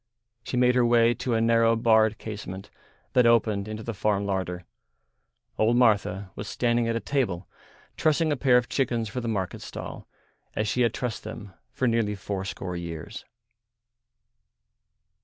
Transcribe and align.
She 0.43 0.57
made 0.57 0.73
her 0.73 0.83
way 0.83 1.13
to 1.13 1.35
a 1.35 1.41
narrow 1.41 1.75
barred 1.75 2.17
casement 2.17 2.71
that 3.13 3.27
opened 3.27 3.67
into 3.67 3.83
the 3.83 3.93
farm 3.93 4.25
larder. 4.25 4.65
Old 5.59 5.77
Martha 5.77 6.31
was 6.35 6.47
standing 6.47 6.87
at 6.87 6.95
a 6.95 6.99
table 6.99 7.47
trussing 7.97 8.31
a 8.31 8.35
pair 8.35 8.57
of 8.57 8.67
chickens 8.67 9.09
for 9.09 9.21
the 9.21 9.27
market 9.27 9.61
stall 9.61 10.07
as 10.55 10.67
she 10.67 10.81
had 10.81 10.95
trussed 10.95 11.21
them 11.23 11.53
for 11.71 11.87
nearly 11.87 12.15
fourscore 12.15 12.75
years. 12.75 13.25